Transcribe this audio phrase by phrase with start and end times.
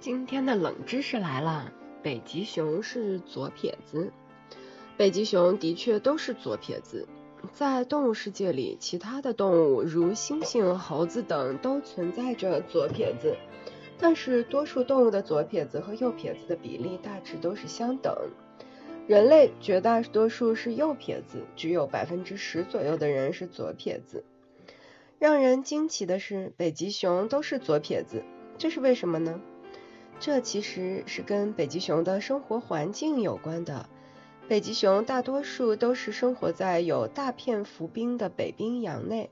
[0.00, 1.70] 今天的冷知识来了，
[2.02, 4.10] 北极熊是左撇子。
[4.96, 7.06] 北极熊的确都是左撇子。
[7.52, 13.36] 在动物世界里，其他的动物如猩猩、猴子等都存在着左撇子，
[13.98, 18.16] 但是多数动物的左撇子和右撇子的比例大致都是相等。
[19.06, 24.24] 人类绝大多数是右撇子，只有百分之十左右的人是左撇子。
[25.18, 28.22] 让人惊奇的是，北极熊都是左撇子，
[28.56, 29.38] 这是为什么呢？
[30.20, 33.88] 这其实是跟北极熊的生活环境有关的。
[34.46, 39.30] 北极熊大多数都是生活在有大片浮冰的北冰洋内，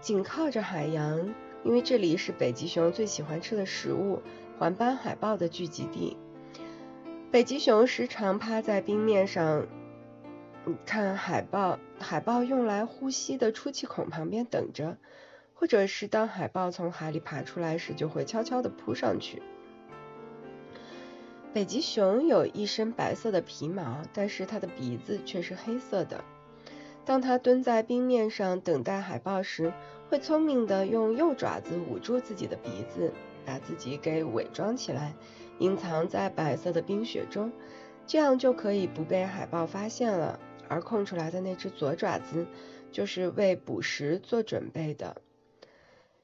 [0.00, 1.32] 紧靠着海洋，
[1.62, 4.20] 因为这里是北极熊最喜欢吃的食物——
[4.58, 6.16] 环斑海豹的聚集地。
[7.30, 9.68] 北极熊时常趴在冰面上，
[10.84, 14.96] 看海豹，海豹用来呼吸的出气孔旁边等着，
[15.54, 19.40] 或者是当海豹从海里爬出来时，就会悄悄地扑上去。
[21.52, 26.24] 北极熊有一身白色的皮毛，但是它的鼻子却是黑色的。
[27.04, 29.72] 当它蹲在冰面上等待海豹时，
[30.08, 33.12] 会聪明地用右爪子捂住自己的鼻子，
[33.44, 35.12] 把自己给伪装起来，
[35.58, 37.50] 隐藏在白色的冰雪中，
[38.06, 40.38] 这样就可以不被海豹发现了。
[40.68, 42.46] 而空出来的那只左爪子，
[42.92, 45.20] 就是为捕食做准备的。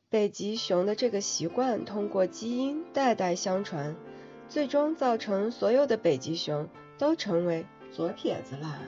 [0.09, 3.97] 北极熊的这个习惯通过基因代代相传。
[4.49, 8.81] 最终造成所有的北极熊都成为左撇子了。